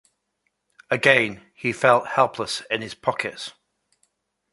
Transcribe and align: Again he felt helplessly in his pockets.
Again 0.89 1.43
he 1.53 1.71
felt 1.71 2.07
helplessly 2.07 2.65
in 2.71 2.81
his 2.81 2.95
pockets. 2.95 3.53